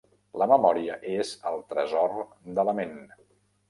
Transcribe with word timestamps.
La 0.43 0.47
memòria 0.51 0.95
és 1.17 1.35
el 1.53 1.63
tresor 1.77 2.19
de 2.61 2.69
la 2.71 2.79
ment. 2.83 3.03